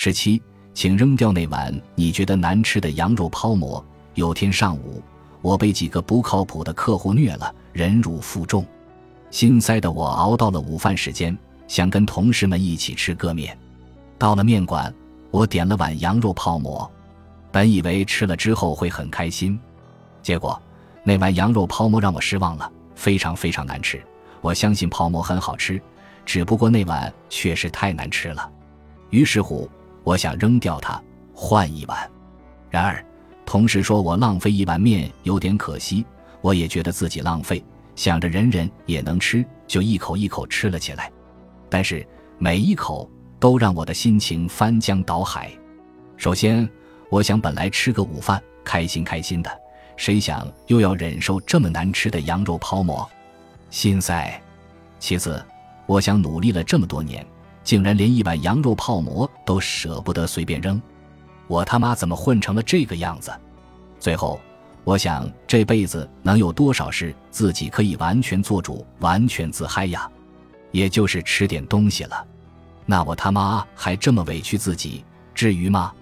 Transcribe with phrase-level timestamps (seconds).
[0.00, 0.40] 十七，
[0.74, 3.84] 请扔掉那碗你觉得难吃的羊肉泡馍。
[4.14, 5.02] 有天上午，
[5.42, 8.64] 我被几个不靠谱的客户虐了，忍辱负重，
[9.28, 13.58] 心塞的我熬到了午饭时间，想跟同事们一起吃个面。
[14.16, 14.94] 到了面馆，
[15.32, 16.88] 我点了碗羊肉泡馍，
[17.50, 19.58] 本以为吃了之后会很开心，
[20.22, 20.62] 结果
[21.02, 24.00] 那碗羊肉泡馍让我失望了，非常非常难吃。
[24.42, 25.82] 我相信泡馍很好吃，
[26.24, 28.48] 只不过那碗确实太难吃了。
[29.10, 29.68] 于是乎，
[30.08, 30.98] 我想扔掉它，
[31.34, 32.10] 换一碗。
[32.70, 33.04] 然而，
[33.44, 36.02] 同事说我浪费一碗面有点可惜，
[36.40, 37.62] 我也觉得自己浪费，
[37.94, 41.12] 想着人人也能吃，就一口一口吃了起来。
[41.68, 42.08] 但是
[42.38, 43.06] 每一口
[43.38, 45.52] 都让我的心情翻江倒海。
[46.16, 46.66] 首先，
[47.10, 49.50] 我想本来吃个午饭，开心开心的，
[49.98, 53.06] 谁想又要忍受这么难吃的羊肉泡馍，
[53.68, 54.40] 心塞。
[54.98, 55.44] 其次，
[55.84, 57.26] 我想努力了这么多年，
[57.68, 60.80] 竟然连一碗羊肉泡馍都舍不得随便扔。
[61.46, 63.30] 我他妈怎么混成了这个样子？
[64.00, 64.40] 最后，
[64.84, 70.10] 我想这辈子能有多少事自己可以完全做主、完全自嗨呀？
[70.70, 72.26] 也就是吃点东西了。
[72.86, 75.92] 那我他妈还这么委屈自己，至于吗？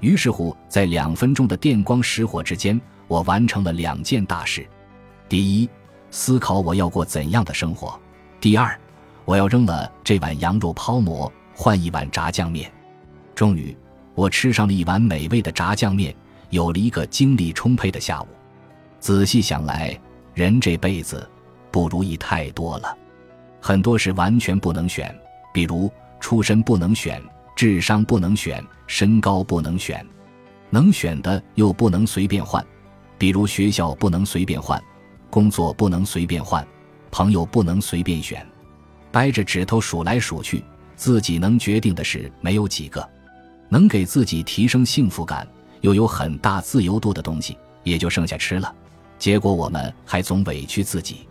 [0.00, 4.66] 于是乎，在两分钟的电光石火之间，我完成了两件大事：
[5.28, 5.70] 第一，
[6.10, 7.96] 思考我要过怎样的生活；
[8.40, 8.76] 第二，
[9.24, 12.70] 我要扔了这碗羊肉泡馍，换一碗炸酱面。
[13.34, 13.76] 终于。
[14.16, 16.14] 我吃上了一碗美味的炸酱面，
[16.50, 18.28] 有了一个精力充沛的下午。
[19.00, 19.98] 仔细想来，
[20.34, 21.28] 人这辈子
[21.72, 22.96] 不如意太多了，
[23.60, 25.12] 很多事完全不能选，
[25.52, 27.20] 比如出身不能选，
[27.56, 30.06] 智商不能选，身高不能选，
[30.70, 32.64] 能选的又不能随便换，
[33.18, 34.80] 比如学校不能随便换，
[35.28, 36.64] 工作不能随便换，
[37.10, 38.46] 朋友不能随便选。
[39.14, 40.64] 掰着指头数来数去，
[40.96, 43.08] 自己能决定的事没有几个。
[43.68, 45.46] 能给自己提升幸福感
[45.82, 48.74] 又有很大自由度的东西，也就剩下吃了。
[49.16, 51.28] 结果我们还总委屈自己，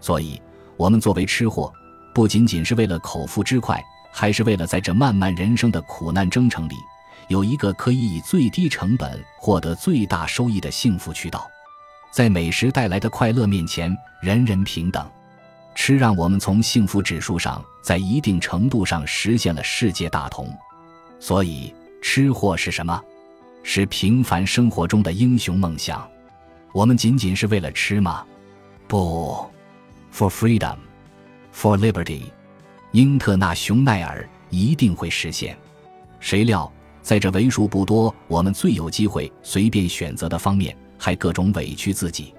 [0.00, 0.40] 所以，
[0.76, 1.72] 我们作为吃货，
[2.14, 6.76] 不仅仅是为了口腹之快，还是为了在这漫漫人生的苦难征程里，
[7.26, 11.44] 有一个可以以最低成本获得最大收益的幸福渠道。
[12.12, 13.92] 在美食带来的快乐面前，
[14.22, 15.04] 人人平等。
[15.86, 20.52] 吃让我们从幸福指数上，在一定程度上实现了世界大同。
[21.20, 23.00] 所以，吃货是什么？
[23.62, 26.04] 是平凡生活中的英雄梦想。
[26.72, 28.26] 我们仅仅是为了吃吗？
[28.88, 29.48] 不
[30.12, 30.74] ，For freedom,
[31.54, 32.32] for liberty。
[32.90, 35.56] 英特纳·熊奈尔一定会实现。
[36.18, 36.68] 谁料，
[37.00, 42.34] 在这为数不多我们最有机会随便选择的方面，还各种委屈自己。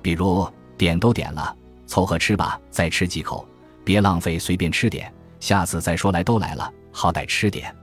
[0.00, 3.46] 比如，点都点了，凑合吃吧，再吃几口，
[3.84, 5.12] 别浪费，随便吃点。
[5.40, 7.74] 下次再说来都来了，好歹吃点。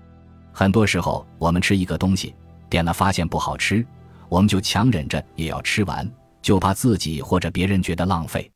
[0.52, 2.36] 很多时候，我们吃一个东西，
[2.70, 3.86] 点了发现不好吃，
[4.28, 6.10] 我们就强忍着也要吃完，
[6.42, 8.52] 就怕自己或者别人觉得浪费。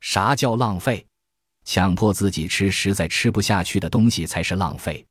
[0.00, 1.04] 啥叫浪费？
[1.64, 5.04] 强迫自己吃实在吃不下去的东西才是浪费。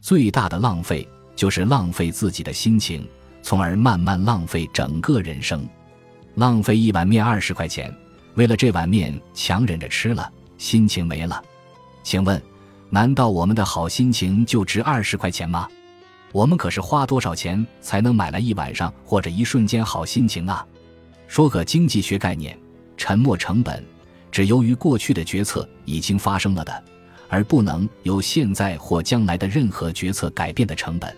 [0.00, 3.06] 最大的浪费就是浪费自己的心情，
[3.42, 5.68] 从而慢慢浪费整个人生。
[6.36, 7.94] 浪费一碗面二十块钱，
[8.34, 11.42] 为了这碗面强忍着吃了，心情没了。
[12.02, 12.40] 请问？
[12.92, 15.68] 难道我们的好心情就值二十块钱吗？
[16.32, 20.66] 我们可是花多少钱才能买来一晚上或者一瞬间好心情啊？
[21.28, 22.58] 说个经济学概念，
[22.96, 23.84] 沉没成本，
[24.32, 26.84] 指由于过去的决策已经发生了的，
[27.28, 31.16] 而不能由现在或将来的任何决策改变的成本。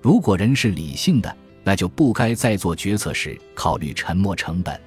[0.00, 4.80] 如果人是理性的，那就不该在做决策时考虑沉没成本，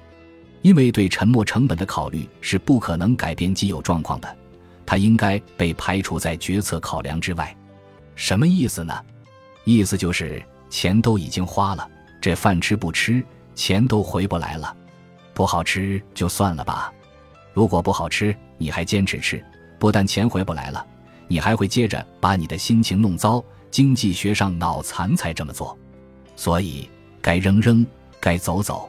[0.64, 4.36] 因为对沉没成本的考虑是不可能改变既有状况的。
[4.86, 7.54] 它应该被排除在决策考量之外，
[8.14, 8.98] 什么意思呢？
[9.64, 11.86] 意思就是钱都已经花了，
[12.18, 13.22] 这饭吃不吃，
[13.54, 14.74] 钱都回不来了。
[15.34, 16.90] 不好吃就算了吧，
[17.52, 19.44] 如果不好吃你还坚持吃，
[19.78, 20.86] 不但钱回不来了，
[21.28, 23.44] 你还会接着把你的心情弄糟。
[23.70, 25.76] 经济学上脑残才这么做，
[26.36, 26.88] 所以
[27.20, 27.84] 该扔扔，
[28.18, 28.88] 该走走。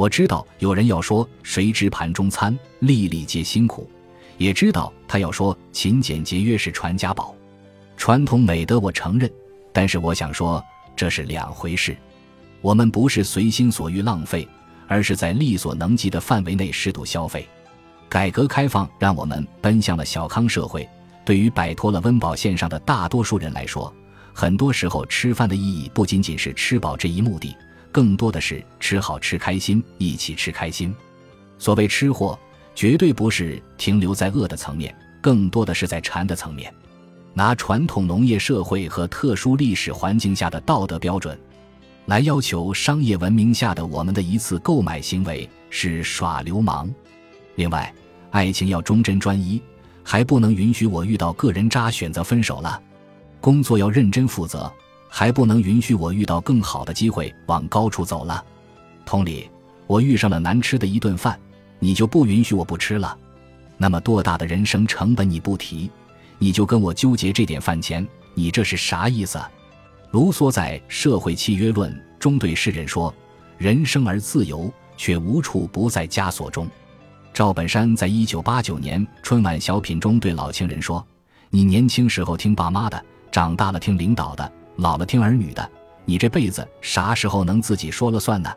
[0.00, 3.86] 我知道有人要说“谁知盘中餐，粒粒皆辛苦”。
[4.38, 7.34] 也知道他要说勤俭节约是传家宝，
[7.98, 9.30] 传统美德我承认，
[9.74, 10.64] 但是我想说
[10.96, 11.94] 这是两回事。
[12.62, 14.48] 我们不是随心所欲浪费，
[14.88, 17.46] 而是在力所能及的范围内适度消费。
[18.08, 20.88] 改革开放让我们奔向了小康社会，
[21.26, 23.94] 对于摆脱了温饱线上的大多数人来说，
[24.32, 27.54] 很多时候吃饭的意义不仅仅是吃饱这一目的，
[27.92, 30.94] 更多的是吃好吃开心，一起吃开心。
[31.58, 32.38] 所谓吃货。
[32.72, 36.72] 绝对不是停留在饿的层面，更多的是在馋的层面。
[37.34, 41.38] 拿传统农业社会和特殊历史环境下的道德标准，
[42.06, 46.88] 来要求商业文明下的我们的一次购买行为是耍流氓。
[47.56, 47.92] 另外，
[48.30, 49.60] 爱情要忠贞专一，
[50.02, 52.80] 还不能允许我遇到个人渣选择分手了；
[53.42, 54.72] 工作要认真负责，
[55.10, 58.42] 还不能允许我遇到更好的机会往高处走了。
[59.04, 59.50] 同理，
[59.86, 61.38] 我遇上了难吃的一顿饭，
[61.80, 63.18] 你就不允许我不吃了。
[63.76, 65.90] 那么多大的人生成本你不提？
[66.38, 69.38] 你就跟我纠结这点饭钱，你这是啥意思？
[70.12, 73.14] 卢梭在《社会契约论》中对世人说
[73.58, 76.68] ：“人生而自由，却无处不在枷锁中。”
[77.32, 81.06] 赵本山在一九八九年春晚小品中对老情人说
[81.50, 85.70] ：“你年轻时候听爸妈的，长大了听领导的，老了听儿女的，
[86.06, 88.50] 你这辈子啥时候能自己说了算呢？”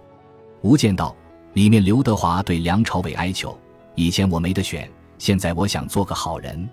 [0.67, 1.13] 《无间道》
[1.53, 3.57] 里面刘德华对梁朝伟哀求
[3.93, 6.67] ：“以前我没得选，现在我想做个好人。”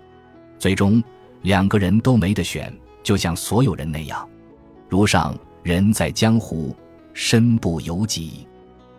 [0.57, 1.03] 最终，
[1.41, 4.25] 两个人都没得选，就像所有人那样。
[4.87, 6.73] 如上，人在江湖，
[7.13, 8.47] 身不由己，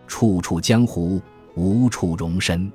[0.06, 1.18] 处处江湖，
[1.54, 2.70] 无处容身。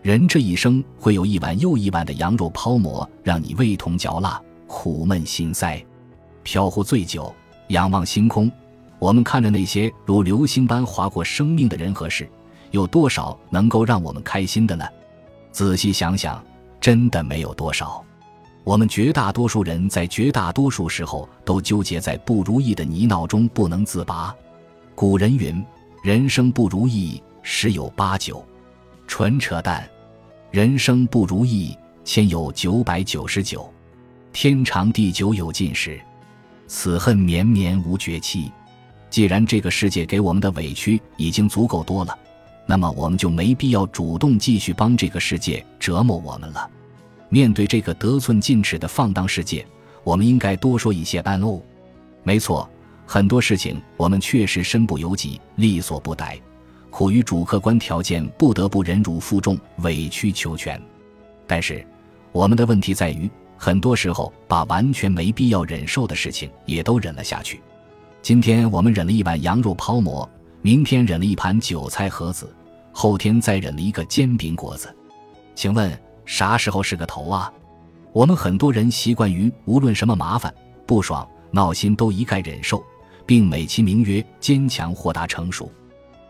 [0.00, 5.80] 人这一生会有一碗又一碗的羊肉泡馍，让你味同嚼蜡，苦闷心塞。
[6.42, 7.34] 飘忽醉酒，
[7.68, 8.50] 仰望星空，
[8.98, 12.28] 我们看着那些如流星般划过生命的人和事，
[12.70, 14.84] 有多少能够让我们开心的呢？
[15.50, 16.42] 仔细想想，
[16.80, 18.02] 真的没有多少。
[18.64, 24.34] 我们绝大多数人在绝大多数时候都纠结在不如意的泥淖中不能自拔。
[24.94, 25.64] 古人云
[26.04, 28.44] ：“人生不如意十有八九。”
[29.08, 29.88] 纯扯淡。
[30.52, 33.68] 人生不如意千有九百九十九。
[34.32, 36.00] 天长地久有尽时，
[36.74, 38.50] 此恨绵绵无绝期。
[39.10, 42.18] 既然这个世界给我们的委屈已经足够多了，
[42.64, 46.68] 那么我们就没必要主动继续帮这个世界折磨我们了。
[47.28, 49.66] 面对这个得寸进尺的放荡世界，
[50.02, 51.60] 我们应该多说一些安哦。
[52.22, 52.66] 没错，
[53.04, 56.40] 很多事情我们确实身不由己、力所不逮，
[56.88, 60.80] 苦于主客观条件，不得不忍辱负重、委曲求全。
[61.46, 61.86] 但是，
[62.32, 63.30] 我们的问题在于，
[63.64, 67.62] 很多时候把完全没必要忍受的事情也都忍了下去。
[68.20, 70.28] 今天我们忍了一碗羊肉泡馍，
[70.62, 72.52] 明天忍了一盘韭菜盒子，
[72.90, 74.92] 后天再忍了一个煎饼果子。
[75.54, 75.96] 请问？
[76.24, 77.52] 啥时候是个头啊？
[78.12, 80.52] 我们很多人习惯于无论什么麻烦、
[80.84, 82.82] 不爽、闹心都一概忍受，
[83.24, 85.70] 并美其名曰坚强、豁达、成熟。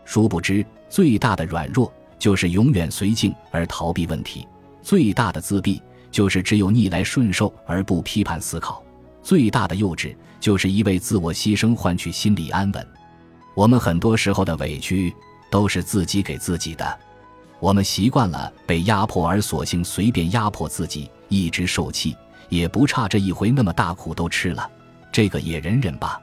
[0.05, 4.45] 殊不知，最大的软弱就是永远随境而逃避问题；
[4.83, 5.81] 最大的自闭
[6.13, 8.81] 就是只有逆来顺受而不批判思考；
[9.23, 12.87] 最大的幼稚就是一味自我牺牲换取心理安稳。
[13.55, 15.11] 我们很多时候的委屈
[15.49, 16.99] 都是自己给自己的。
[17.59, 22.15] 我们习惯了被压迫，而索性随便压迫自己，一直受气，
[22.47, 24.69] 也不差这一回那么大苦都吃了，
[25.11, 26.21] 这个也忍忍吧。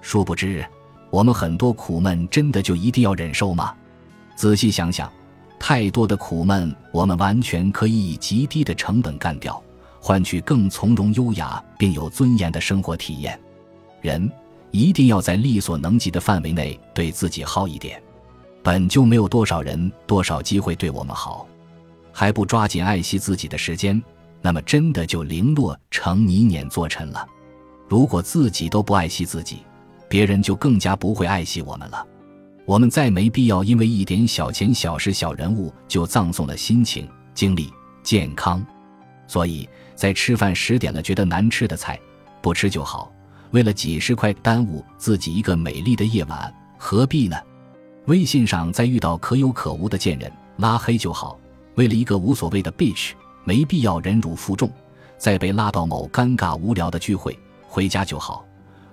[0.00, 0.64] 殊不知，
[1.10, 3.74] 我们很多苦闷真的就一定要忍受吗？
[4.36, 5.10] 仔细想想，
[5.66, 9.58] 太多的苦闷，我们完全可以以极低的成本干掉，
[9.98, 13.40] 换取更从容、优雅并有尊严的生活体验。
[14.02, 14.30] 人
[14.72, 17.98] 一定要在力所能及的范围内对自己好一点。
[18.62, 21.48] 本就没有多少人、多少机会对我们好，
[22.12, 24.02] 还不抓紧爱惜自己的时间，
[24.42, 27.26] 那么真的就零落成泥碾作尘了。
[27.88, 29.60] 如果自己都不爱惜自己，
[30.10, 32.06] 别人就更加不会爱惜我们了。
[32.66, 38.64] 我们再没必要因为一点小钱、小事、小人物就葬送了心情、精力、健康。
[39.26, 41.98] 所以在吃饭时点了觉得难吃的菜，
[42.40, 43.12] 不吃就好。
[43.50, 47.36] 为了几十块耽误自己一个美丽的夜晚，何必呢？
[48.06, 51.38] 微信上再遇到可有可无的贱人，拉黑就好。
[51.74, 53.12] 为了一个无所谓的 bitch，
[53.44, 54.70] 没必要忍辱负重，
[55.18, 58.44] 再被拉到某尴尬无聊的聚会，回家就好。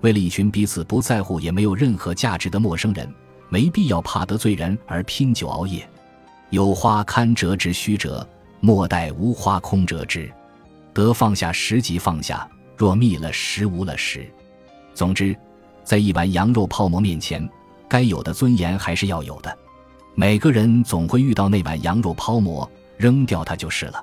[0.01, 3.13] 为了一群彼此不在乎也没有任何价值的陌生人，
[3.51, 5.85] 没必要怕得罪人而拼酒熬夜。
[6.51, 8.25] 有花堪折直须折，
[8.61, 10.31] 莫待无花空折枝。
[10.93, 14.25] 得放下时即放下，若觅了时无了时。
[14.93, 15.35] 总之，
[15.83, 17.47] 在一碗羊肉泡馍面前。
[17.89, 19.53] 该有的尊严还是要有的，
[20.15, 24.01] 每个人总会遇到那碗羊肉泡馍，扔掉它就是了。